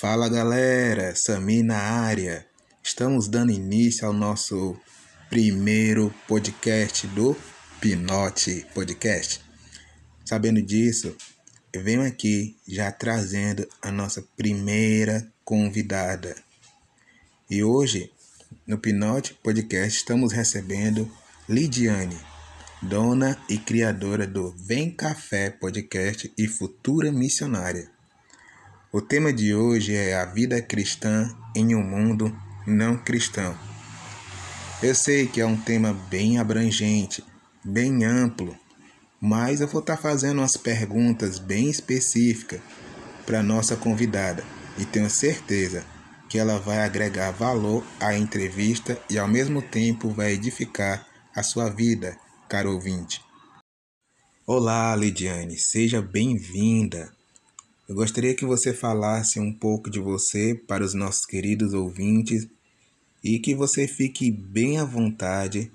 [0.00, 2.46] Fala galera, Sami na área.
[2.80, 4.76] Estamos dando início ao nosso
[5.28, 7.36] primeiro podcast do
[7.80, 9.40] Pinote Podcast.
[10.24, 11.16] Sabendo disso,
[11.72, 16.36] eu venho aqui já trazendo a nossa primeira convidada.
[17.50, 18.12] E hoje,
[18.64, 21.10] no Pinote Podcast, estamos recebendo
[21.48, 22.20] Lidiane,
[22.80, 27.97] dona e criadora do Vem Café Podcast e futura missionária.
[28.90, 32.34] O tema de hoje é a vida cristã em um mundo
[32.66, 33.54] não cristão.
[34.82, 37.22] Eu sei que é um tema bem abrangente,
[37.62, 38.56] bem amplo,
[39.20, 42.62] mas eu vou estar fazendo umas perguntas bem específicas
[43.26, 44.42] para nossa convidada
[44.78, 45.84] e tenho certeza
[46.26, 51.68] que ela vai agregar valor à entrevista e ao mesmo tempo vai edificar a sua
[51.68, 52.16] vida,
[52.48, 53.22] caro ouvinte.
[54.46, 57.17] Olá, Lidiane, seja bem-vinda.
[57.88, 62.46] Eu gostaria que você falasse um pouco de você para os nossos queridos ouvintes
[63.24, 65.72] e que você fique bem à vontade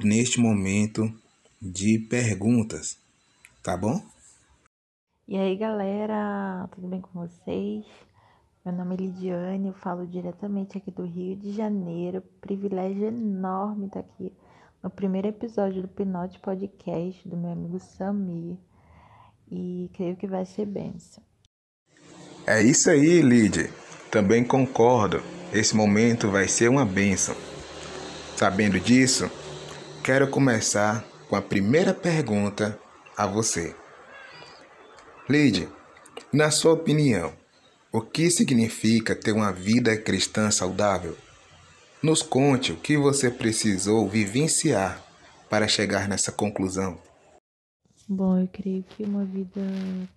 [0.00, 1.12] neste momento
[1.60, 2.96] de perguntas,
[3.64, 4.00] tá bom?
[5.26, 7.84] E aí, galera, tudo bem com vocês?
[8.64, 12.22] Meu nome é Lidiane, eu falo diretamente aqui do Rio de Janeiro.
[12.40, 14.32] Privilégio enorme estar aqui
[14.80, 18.56] no primeiro episódio do Pinote Podcast do meu amigo Samir.
[19.50, 21.24] E creio que vai ser benção.
[22.50, 23.70] É isso aí, Lid.
[24.10, 25.22] Também concordo.
[25.52, 27.36] Esse momento vai ser uma bênção.
[28.36, 29.30] Sabendo disso,
[30.02, 32.76] quero começar com a primeira pergunta
[33.16, 33.72] a você.
[35.28, 35.68] Lid,
[36.32, 37.32] na sua opinião,
[37.92, 41.16] o que significa ter uma vida cristã saudável?
[42.02, 45.00] Nos conte o que você precisou vivenciar
[45.48, 46.98] para chegar nessa conclusão.
[48.12, 49.60] Bom, eu creio que uma vida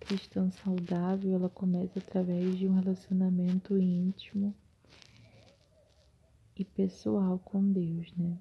[0.00, 4.52] cristã saudável, ela começa através de um relacionamento íntimo
[6.56, 8.36] e pessoal com Deus, né?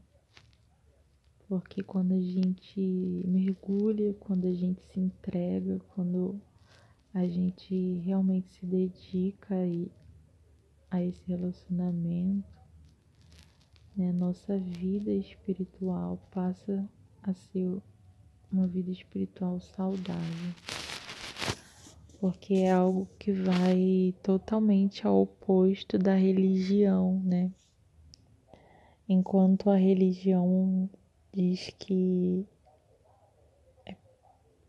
[1.47, 2.81] Porque quando a gente
[3.27, 6.41] mergulha, quando a gente se entrega, quando
[7.13, 9.53] a gente realmente se dedica
[10.89, 12.49] a esse relacionamento,
[13.95, 16.89] né, nossa vida espiritual passa
[17.21, 17.79] a ser
[18.53, 20.53] uma vida espiritual saudável.
[22.19, 27.51] Porque é algo que vai totalmente ao oposto da religião, né?
[29.09, 30.89] Enquanto a religião
[31.33, 32.47] diz que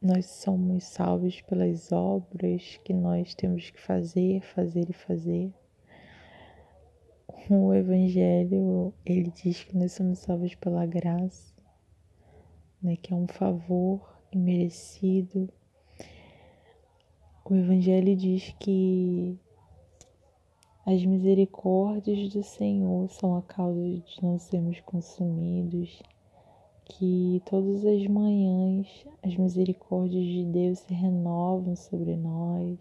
[0.02, 5.52] nós somos salvos pelas obras que nós temos que fazer, fazer e fazer.
[7.48, 11.53] O Evangelho, ele diz que nós somos salvos pela graça
[12.84, 14.00] né, que é um favor
[14.30, 15.48] imerecido.
[17.42, 19.38] O Evangelho diz que
[20.84, 26.02] as misericórdias do Senhor são a causa de não sermos consumidos,
[26.84, 32.78] que todas as manhãs as misericórdias de Deus se renovam sobre nós.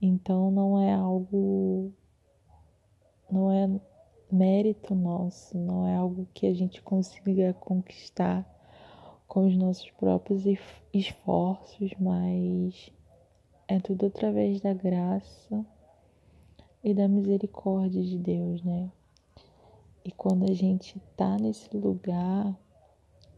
[0.00, 1.92] Então não é algo,
[3.30, 3.78] não é
[4.32, 8.55] mérito nosso, não é algo que a gente consiga conquistar
[9.28, 10.44] com os nossos próprios
[10.92, 12.90] esforços, mas
[13.68, 15.64] é tudo através da graça
[16.82, 18.90] e da misericórdia de Deus, né?
[20.04, 22.56] E quando a gente tá nesse lugar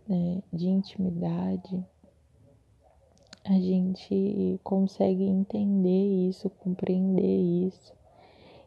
[0.06, 1.82] né, de intimidade,
[3.44, 7.94] a gente consegue entender isso, compreender isso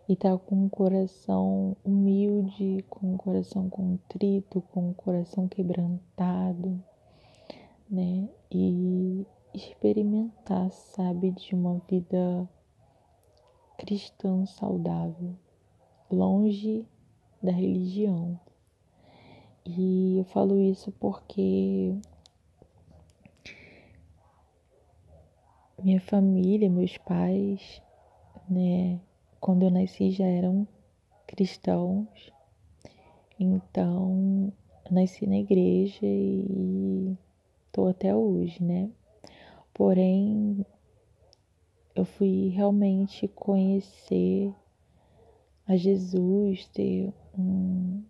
[0.10, 6.84] e tá com um coração humilde, com um coração contrito, com um coração quebrantado
[7.92, 8.30] né?
[8.50, 12.50] E experimentar, sabe, de uma vida
[13.78, 15.36] cristã saudável,
[16.10, 16.86] longe
[17.44, 18.40] da religião.
[19.66, 21.94] E eu falo isso porque
[25.84, 27.82] minha família, meus pais,
[28.48, 29.00] né,
[29.40, 30.68] quando eu nasci já eram
[31.28, 32.32] cristãos.
[33.40, 34.54] Então,
[34.90, 37.18] nasci na igreja e
[37.72, 38.90] estou até hoje, né?
[39.74, 40.66] Porém,
[41.96, 44.54] eu fui realmente conhecer
[45.66, 48.04] a Jesus, ter um,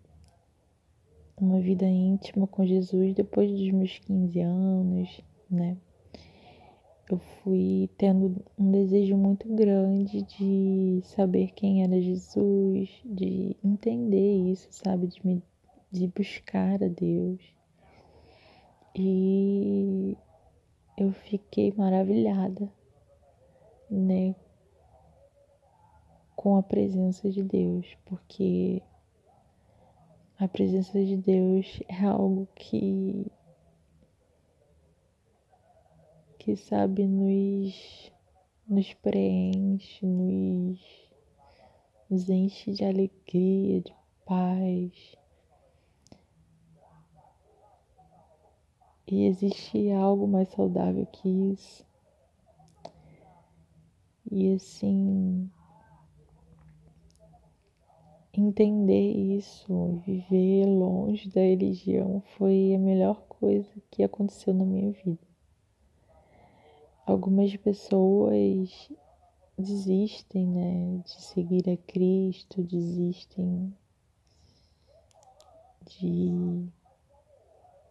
[1.40, 5.76] uma vida íntima com Jesus depois dos meus 15 anos, né?
[7.08, 14.66] Eu fui tendo um desejo muito grande de saber quem era Jesus, de entender isso,
[14.70, 15.06] sabe?
[15.06, 15.42] De, me,
[15.90, 17.61] de buscar a Deus.
[18.94, 20.16] E
[20.98, 22.70] eu fiquei maravilhada,
[23.90, 24.34] né?
[26.42, 28.82] com a presença de Deus, porque
[30.36, 33.30] a presença de Deus é algo que
[36.36, 38.10] que sabe nos
[38.66, 40.80] nos preenche, nos,
[42.10, 43.94] nos enche de alegria, de
[44.26, 45.16] paz.
[49.06, 51.84] E existe algo mais saudável que isso.
[54.30, 55.50] E assim,
[58.32, 65.20] entender isso, viver longe da religião foi a melhor coisa que aconteceu na minha vida.
[67.04, 68.90] Algumas pessoas
[69.58, 73.74] desistem, né, de seguir a Cristo, desistem
[75.86, 76.66] de,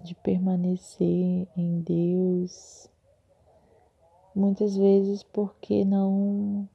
[0.03, 2.89] de permanecer em Deus,
[4.35, 6.67] muitas vezes porque não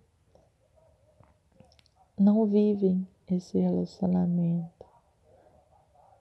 [2.18, 4.86] não vivem esse relacionamento,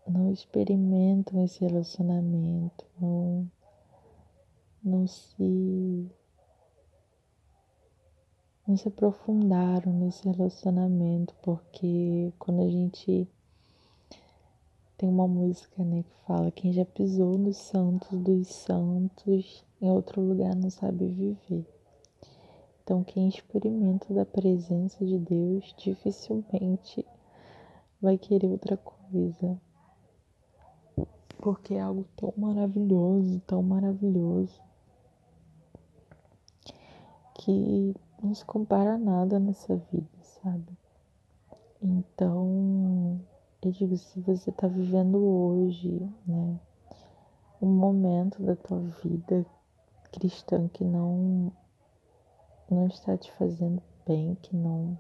[0.06, 3.50] não experimentam esse relacionamento, não,
[4.84, 6.12] não se
[8.68, 13.28] não se aprofundaram nesse relacionamento, porque quando a gente
[14.98, 20.22] tem uma música, né, que fala quem já pisou nos santos dos santos em outro
[20.22, 21.66] lugar não sabe viver.
[22.84, 27.06] Então, quem experimenta da presença de Deus dificilmente
[28.02, 29.60] vai querer outra coisa.
[31.40, 34.62] Porque é algo tão maravilhoso, tão maravilhoso,
[37.34, 37.94] que
[38.24, 40.78] não se compara a nada nessa vida, sabe?
[41.82, 43.20] Então,
[43.66, 46.60] eu digo, se você está vivendo hoje, né,
[47.60, 49.44] um momento da tua vida
[50.12, 51.52] cristã que não
[52.70, 54.96] não está te fazendo bem, que não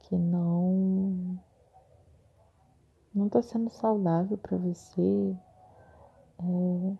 [0.00, 1.38] que não
[3.14, 5.36] não está sendo saudável para você,
[6.40, 6.96] é,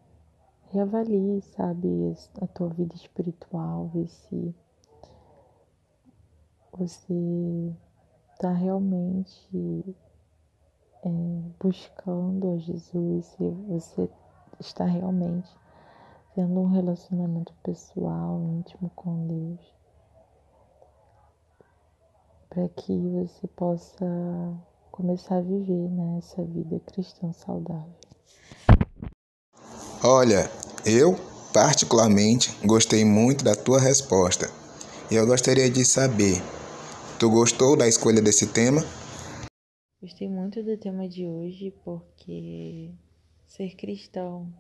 [0.69, 4.55] reavalie, sabe, a tua vida espiritual, ver se
[6.73, 7.75] você
[8.41, 9.95] está realmente
[11.05, 11.09] é,
[11.63, 14.09] buscando a Jesus, se você
[14.59, 15.51] está realmente
[16.35, 19.61] tendo um relacionamento pessoal, íntimo com Deus,
[22.49, 24.07] para que você possa
[24.91, 27.93] começar a viver né, vida cristã saudável.
[30.03, 30.51] Olha,
[30.87, 31.15] eu
[31.53, 34.51] particularmente gostei muito da tua resposta
[35.11, 36.43] e eu gostaria de saber,
[37.21, 38.81] tu gostou da escolha desse tema?
[40.01, 42.95] Gostei muito do tema de hoje porque
[43.47, 44.51] ser cristão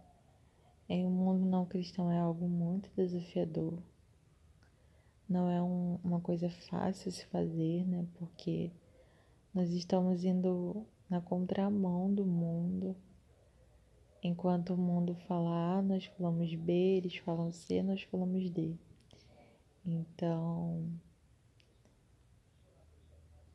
[0.86, 3.78] em um mundo não cristão é algo muito desafiador.
[5.26, 8.06] Não é um, uma coisa fácil se fazer, né?
[8.18, 8.70] Porque
[9.54, 12.94] nós estamos indo na contramão do mundo.
[14.22, 18.76] Enquanto o mundo fala A, nós falamos B, eles falam C, nós falamos D.
[19.82, 21.00] Então,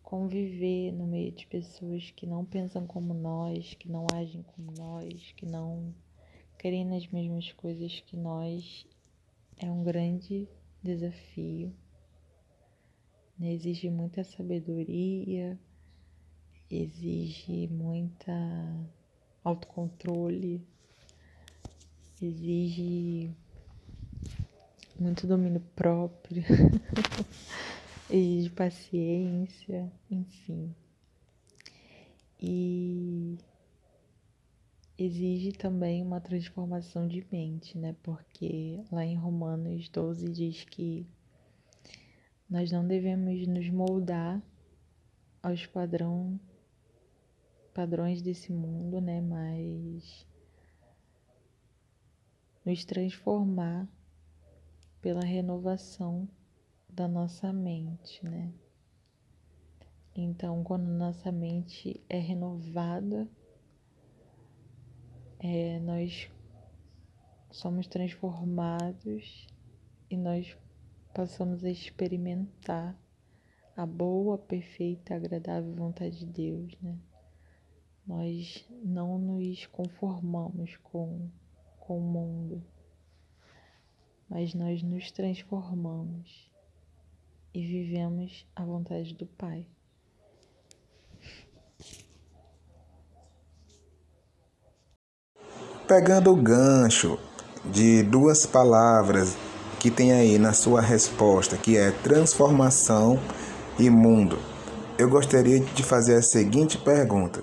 [0.06, 5.34] conviver no meio de pessoas que não pensam como nós, que não agem como nós,
[5.36, 5.94] que não
[6.60, 8.86] querem nas mesmas coisas que nós
[9.58, 10.48] é um grande
[10.82, 11.74] desafio.
[13.38, 13.54] Né?
[13.54, 15.60] Exige muita sabedoria,
[16.70, 18.32] exige muita
[19.44, 20.62] autocontrole,
[22.22, 23.32] exige
[25.00, 26.44] muito domínio próprio,
[28.10, 30.76] exige paciência, enfim.
[32.40, 33.38] E
[34.98, 37.96] exige também uma transformação de mente, né?
[38.04, 41.08] Porque lá em Romanos 12 diz que
[42.50, 44.42] nós não devemos nos moldar
[45.42, 46.40] aos padrão,
[47.74, 49.22] padrões desse mundo, né?
[49.22, 50.28] Mas
[52.64, 53.88] nos transformar
[55.02, 56.28] pela renovação
[56.96, 58.54] da nossa mente, né?
[60.16, 63.30] Então, quando nossa mente é renovada,
[65.40, 66.32] é, nós
[67.52, 69.46] somos transformados
[70.10, 70.58] e nós
[71.14, 72.98] passamos a experimentar
[73.76, 76.98] a boa, perfeita, agradável vontade de Deus, né?
[78.08, 81.30] Nós não nos conformamos com,
[81.78, 82.64] com o mundo,
[84.30, 86.55] mas nós nos transformamos
[87.56, 89.66] e vivemos a vontade do Pai.
[95.88, 97.18] Pegando o gancho
[97.64, 99.38] de duas palavras
[99.80, 103.18] que tem aí na sua resposta, que é transformação
[103.80, 104.38] e mundo.
[104.98, 107.42] Eu gostaria de fazer a seguinte pergunta: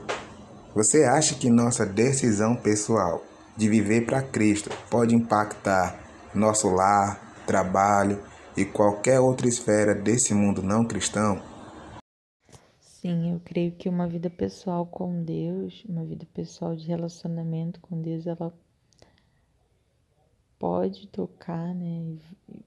[0.75, 3.25] Você acha que nossa decisão pessoal
[3.57, 5.99] de viver para Cristo pode impactar
[6.35, 11.41] nosso lar, trabalho e qualquer outra esfera desse mundo não cristão?
[12.81, 18.01] Sim, eu creio que uma vida pessoal com Deus, uma vida pessoal de relacionamento com
[18.01, 18.53] Deus, ela
[20.59, 22.17] pode tocar, né?
[22.49, 22.65] E,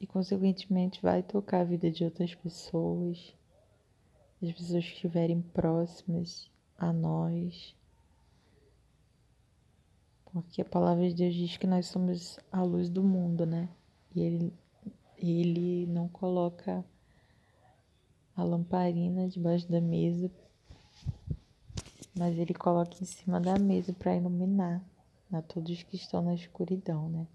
[0.00, 3.32] e consequentemente vai tocar a vida de outras pessoas,
[4.40, 7.76] das pessoas que estiverem próximas a nós.
[10.24, 13.68] Porque a palavra de Deus diz que nós somos a luz do mundo, né?
[14.12, 14.52] E ele,
[15.30, 16.84] ele não coloca
[18.34, 20.30] a lamparina debaixo da mesa,
[22.16, 24.82] mas ele coloca em cima da mesa para iluminar
[25.32, 27.26] a todos que estão na escuridão, né?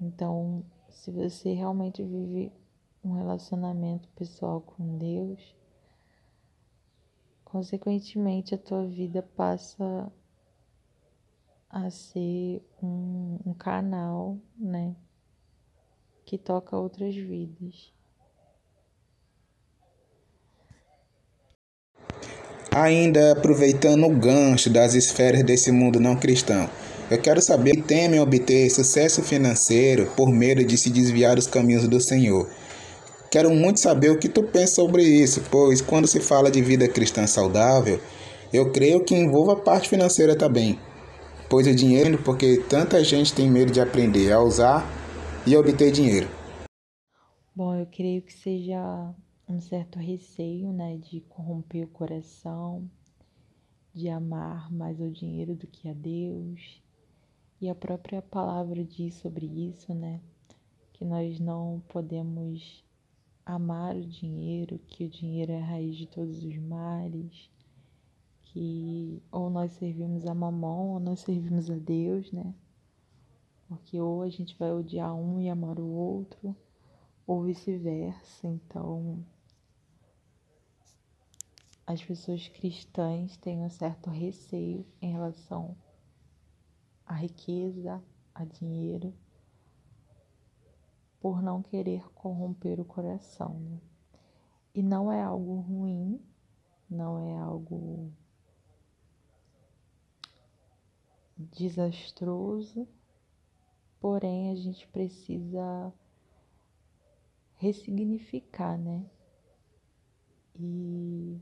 [0.00, 2.52] Então, se você realmente vive
[3.04, 5.54] um relacionamento pessoal com Deus,
[7.44, 10.12] consequentemente a tua vida passa
[11.70, 14.96] a ser um, um canal, né?
[16.26, 17.94] Que toca outras vidas.
[22.72, 26.68] Ainda aproveitando o gancho das esferas desse mundo não cristão,
[27.08, 31.86] eu quero saber se temem obter sucesso financeiro por medo de se desviar dos caminhos
[31.86, 32.50] do Senhor.
[33.30, 36.88] Quero muito saber o que tu pensa sobre isso, pois quando se fala de vida
[36.88, 38.00] cristã saudável,
[38.52, 40.76] eu creio que envolva a parte financeira também.
[41.48, 44.95] Pois o dinheiro, porque tanta gente tem medo de aprender a usar
[45.46, 46.26] e obter dinheiro.
[47.54, 49.14] Bom, eu creio que seja
[49.48, 52.90] um certo receio, né, de corromper o coração,
[53.94, 56.82] de amar mais o dinheiro do que a Deus.
[57.60, 60.20] E a própria palavra diz sobre isso, né,
[60.92, 62.84] que nós não podemos
[63.44, 67.48] amar o dinheiro, que o dinheiro é a raiz de todos os males,
[68.42, 72.52] que ou nós servimos a mamão ou nós servimos a Deus, né?
[73.68, 76.54] Porque ou a gente vai odiar um e amar o outro,
[77.26, 78.46] ou vice-versa.
[78.46, 79.24] Então,
[81.86, 85.76] as pessoas cristãs têm um certo receio em relação
[87.04, 88.02] à riqueza,
[88.34, 89.14] a dinheiro,
[91.20, 93.58] por não querer corromper o coração.
[93.60, 93.80] Né?
[94.74, 96.20] E não é algo ruim,
[96.88, 98.12] não é algo
[101.36, 102.86] desastroso,
[104.00, 105.92] porém a gente precisa
[107.56, 109.04] ressignificar, né?
[110.54, 111.40] E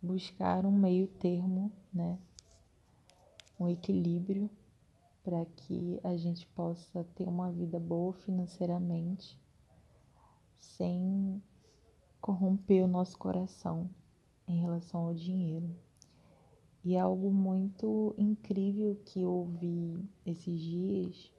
[0.00, 2.18] buscar um meio termo, né?
[3.58, 4.50] Um equilíbrio
[5.22, 9.36] para que a gente possa ter uma vida boa financeiramente,
[10.60, 11.42] sem
[12.20, 13.90] corromper o nosso coração
[14.46, 15.74] em relação ao dinheiro.
[16.84, 21.32] E é algo muito incrível que eu ouvi esses dias,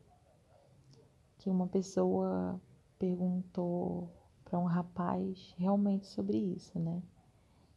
[1.47, 2.59] que uma pessoa
[2.99, 4.11] perguntou
[4.43, 7.01] para um rapaz realmente sobre isso, né?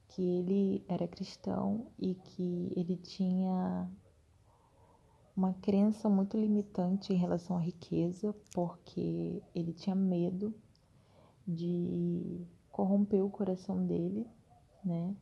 [0.09, 3.89] que ele era cristão e que ele tinha
[5.37, 10.53] uma crença muito limitante em relação à riqueza, porque ele tinha medo
[11.47, 14.27] de corromper o coração dele,
[14.85, 15.15] né?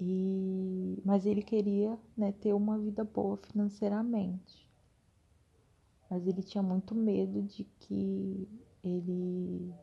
[0.00, 4.66] E, mas ele queria né, ter uma vida boa financeiramente.
[6.08, 8.48] Mas ele tinha muito medo de que
[8.82, 9.74] ele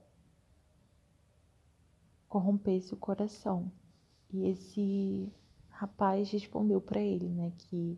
[2.27, 3.71] corrompesse o coração.
[4.33, 5.31] E esse
[5.69, 7.97] rapaz respondeu para ele, né, que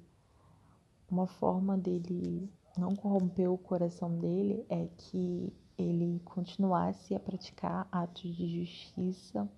[1.09, 8.35] uma forma dele não corromper o coração dele é que ele continuasse a praticar atos
[8.35, 9.49] de justiça,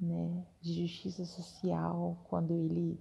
[0.00, 3.00] né, de justiça social, quando ele,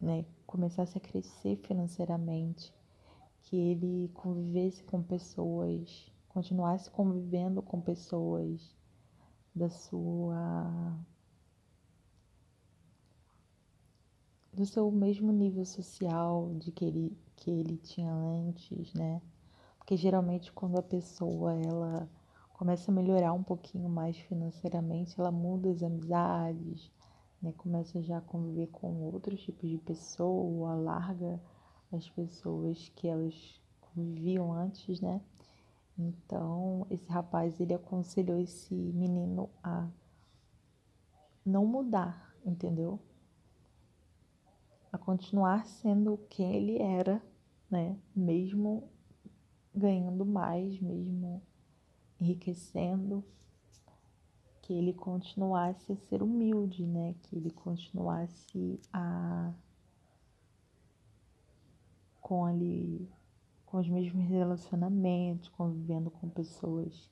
[0.00, 2.74] né, começasse a crescer financeiramente,
[3.42, 8.76] que ele convivesse com pessoas, continuasse convivendo com pessoas
[9.54, 10.98] da sua
[14.52, 19.22] do seu mesmo nível social de que ele que ele tinha antes, né?
[19.78, 22.08] Porque geralmente quando a pessoa ela
[22.60, 26.92] começa a melhorar um pouquinho mais financeiramente, ela muda as amizades,
[27.40, 27.54] né?
[27.56, 31.40] Começa já a conviver com outros tipos de pessoa, larga
[31.90, 33.34] as pessoas que elas
[33.80, 35.22] conviviam antes, né?
[35.98, 39.88] Então, esse rapaz, ele aconselhou esse menino a
[41.42, 43.00] não mudar, entendeu?
[44.92, 47.22] A continuar sendo quem ele era,
[47.70, 47.98] né?
[48.14, 48.86] Mesmo
[49.74, 51.40] ganhando mais, mesmo
[52.20, 53.24] enriquecendo,
[54.62, 57.14] que ele continuasse a ser humilde, né?
[57.22, 59.52] Que ele continuasse a
[62.20, 63.10] com ali
[63.66, 67.10] com os mesmos relacionamentos, convivendo com pessoas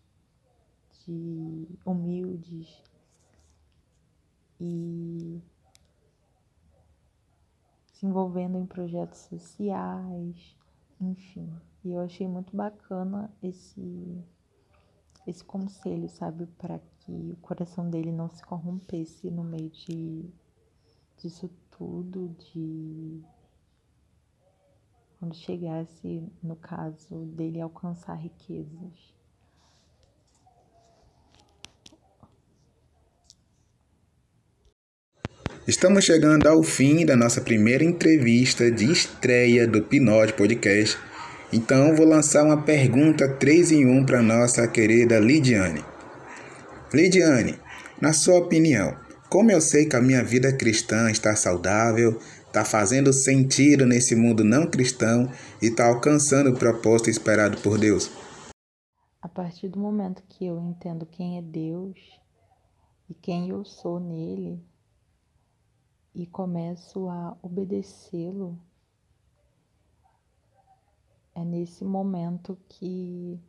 [1.05, 2.83] de humildes
[4.61, 5.41] e
[7.93, 10.57] se envolvendo em projetos sociais,
[11.00, 11.53] enfim.
[11.85, 14.25] E eu achei muito bacana esse
[15.29, 20.25] esse conselho, sabe, para que o coração dele não se corrompesse no meio de
[21.19, 23.21] disso tudo, de
[25.19, 29.19] quando chegasse, no caso dele, alcançar riquezas.
[35.67, 41.08] Estamos chegando ao fim da nossa primeira entrevista de estreia do Pinote Podcast.
[41.52, 45.83] Então vou lançar uma pergunta 3 em 1 para nossa querida Lidiane.
[46.93, 47.59] Lidiane,
[48.00, 48.95] na sua opinião,
[49.31, 54.45] como eu sei que a minha vida cristã está saudável, está fazendo sentido nesse mundo
[54.45, 55.31] não cristão
[55.62, 58.11] e está alcançando o propósito esperado por Deus?
[59.23, 61.99] A partir do momento que eu entendo quem é Deus
[63.09, 64.62] e quem eu sou nele
[66.14, 68.59] e começo a obedecê-lo,
[71.38, 73.40] é nesse momento que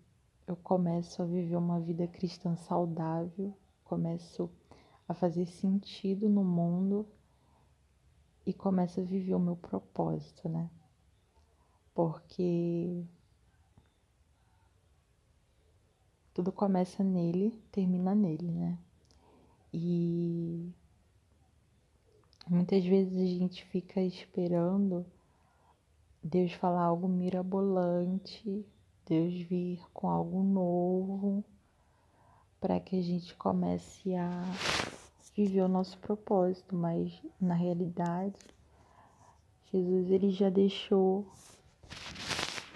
[0.45, 3.51] eu começo a viver uma vida cristã saudável,
[3.83, 4.47] começo
[5.07, 7.07] a fazer sentido no mundo
[8.45, 10.69] e começo a viver o meu propósito, né?
[11.91, 13.03] Porque
[16.31, 18.77] tudo começa nele, termina nele, né?
[19.73, 20.71] E
[22.47, 25.03] muitas vezes a gente fica esperando
[26.23, 28.65] Deus falar algo mirabolante,
[29.05, 31.43] Deus vir com algo novo,
[32.59, 34.43] para que a gente comece a
[35.35, 38.35] viver o nosso propósito, mas na realidade
[39.71, 41.25] Jesus ele já deixou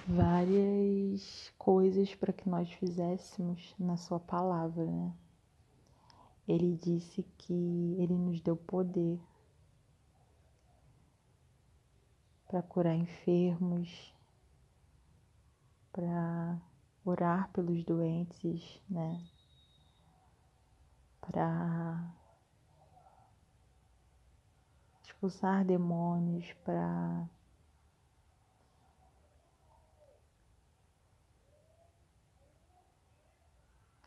[0.08, 5.12] várias coisas para que nós fizéssemos na sua palavra, né?
[6.48, 9.20] Ele disse que ele nos deu poder
[12.54, 14.14] para curar enfermos,
[15.92, 16.62] para
[17.04, 19.26] orar pelos doentes, né?
[21.20, 22.14] Para
[25.04, 27.28] expulsar demônios, para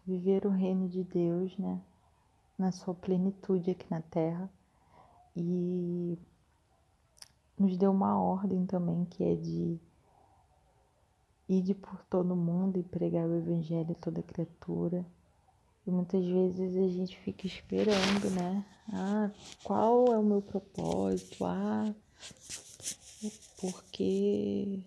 [0.07, 1.83] viver o reino de Deus, né,
[2.57, 4.49] na sua plenitude aqui na terra.
[5.35, 6.17] E
[7.59, 9.81] nos deu uma ordem também que é de
[11.49, 15.05] ir por todo mundo e pregar o evangelho a toda criatura.
[15.87, 18.65] E muitas vezes a gente fica esperando, né?
[18.93, 19.31] Ah,
[19.63, 21.45] qual é o meu propósito?
[21.45, 21.95] Ah,
[23.61, 24.83] porque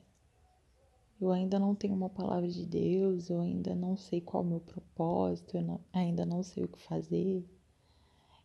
[1.21, 4.49] eu ainda não tenho uma palavra de Deus, eu ainda não sei qual é o
[4.49, 7.45] meu propósito, eu não, ainda não sei o que fazer.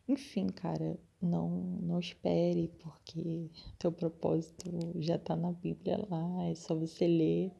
[0.09, 1.49] Enfim, cara, não,
[1.83, 7.53] não espere, porque teu propósito já está na Bíblia lá, é só você ler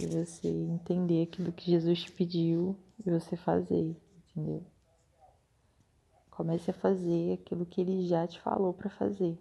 [0.00, 3.96] e você entender aquilo que Jesus te pediu e você fazer
[4.32, 4.64] entendeu?
[6.30, 9.38] Comece a fazer aquilo que ele já te falou para fazer.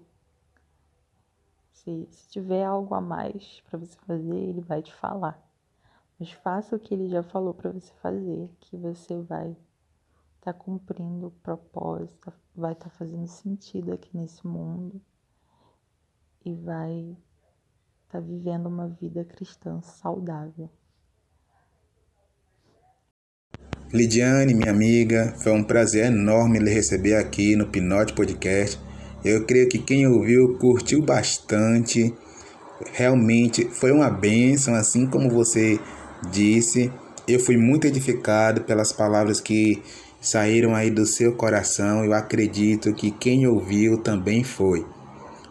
[1.72, 5.42] Se, se tiver algo a mais para você fazer, ele vai te falar.
[6.20, 9.56] Mas faça o que ele já falou para você fazer, que você vai
[10.42, 15.00] estar tá cumprindo o propósito, vai estar tá fazendo sentido aqui nesse mundo
[16.44, 17.16] e vai
[18.06, 20.68] estar tá vivendo uma vida cristã saudável.
[23.94, 28.80] Lidiane, minha amiga, foi um prazer enorme lhe receber aqui no Pinote Podcast.
[29.24, 32.12] Eu creio que quem ouviu curtiu bastante.
[32.94, 35.80] Realmente foi uma bênção, assim como você
[36.32, 36.92] disse.
[37.28, 39.84] Eu fui muito edificado pelas palavras que
[40.22, 42.06] saíram aí do seu coração.
[42.06, 44.86] Eu acredito que quem ouviu também foi.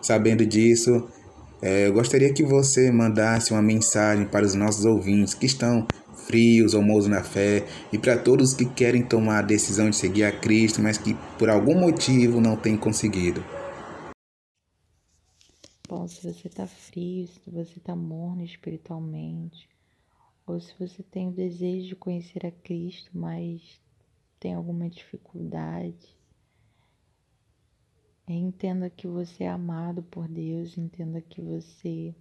[0.00, 1.08] Sabendo disso,
[1.60, 5.86] eh, eu gostaria que você mandasse uma mensagem para os nossos ouvintes que estão
[6.26, 10.24] frios ou mouros na fé, e para todos que querem tomar a decisão de seguir
[10.24, 13.42] a Cristo, mas que por algum motivo não têm conseguido.
[15.88, 19.68] Bom, se você está frio, se você está morno espiritualmente,
[20.46, 23.60] ou se você tem o desejo de conhecer a Cristo, mas
[24.40, 26.18] tem alguma dificuldade,
[28.26, 32.14] entenda que você é amado por Deus, entenda que você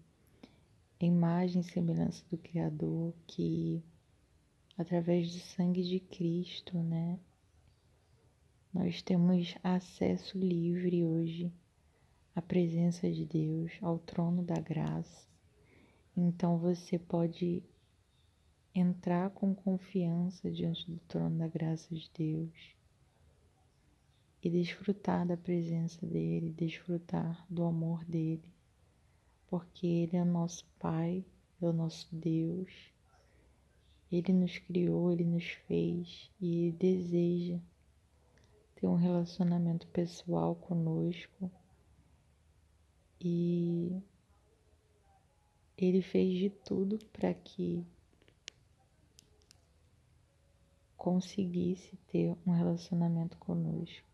[0.99, 3.81] imagem e semelhança do Criador, que
[4.77, 7.17] através do sangue de Cristo, né,
[8.73, 11.51] nós temos acesso livre hoje
[12.35, 15.27] à presença de Deus, ao trono da graça.
[16.15, 17.63] Então você pode
[18.73, 22.75] entrar com confiança diante do trono da graça de Deus
[24.41, 28.43] e desfrutar da presença dele, desfrutar do amor dele,
[29.47, 31.25] porque ele é nosso Pai,
[31.61, 32.71] é o nosso Deus.
[34.11, 37.59] Ele nos criou, ele nos fez e ele deseja
[38.75, 41.51] ter um relacionamento pessoal conosco.
[43.21, 44.01] E
[45.77, 47.85] ele fez de tudo para que
[50.99, 54.05] conseguisse ter um relacionamento conosco.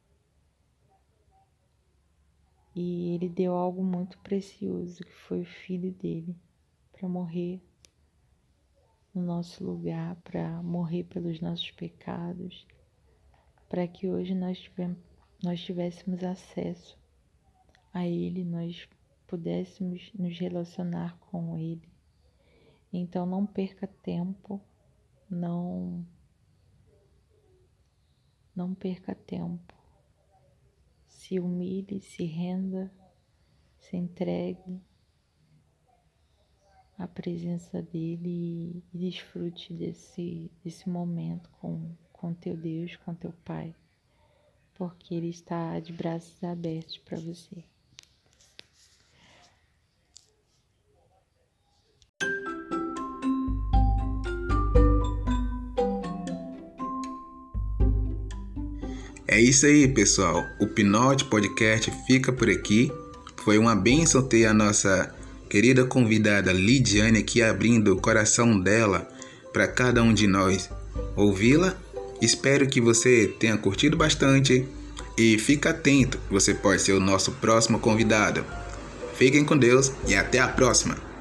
[2.75, 6.35] E ele deu algo muito precioso, que foi o filho dele,
[6.91, 7.59] para morrer
[9.13, 12.67] no nosso lugar, para morrer pelos nossos pecados,
[13.67, 14.99] para que hoje nós, tivemos,
[15.43, 16.99] nós tivéssemos acesso
[17.91, 18.87] a ele, nós
[19.25, 21.89] pudéssemos nos relacionar com ele.
[22.93, 24.61] Então não perca tempo,
[25.27, 26.05] não
[28.55, 29.73] não perca tempo.
[31.07, 32.91] Se humilhe, se renda,
[33.77, 34.81] se entregue
[36.97, 43.75] à presença dele e desfrute desse, desse momento com, com teu Deus, com teu Pai,
[44.73, 47.63] porque ele está de braços abertos para você.
[59.35, 60.45] É isso aí, pessoal.
[60.57, 62.89] O Pinote Podcast fica por aqui.
[63.43, 65.13] Foi uma bênção ter a nossa
[65.49, 69.05] querida convidada Lidiane aqui abrindo o coração dela
[69.51, 70.69] para cada um de nós
[71.17, 71.75] ouvi-la.
[72.21, 74.65] Espero que você tenha curtido bastante
[75.17, 78.41] e fique atento, você pode ser o nosso próximo convidado.
[79.17, 81.14] Fiquem com Deus e até a próxima!